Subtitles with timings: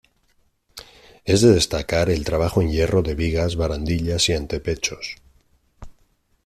[1.25, 5.17] Es de destacar el trabajo en hierro de vigas, barandillas y antepechos.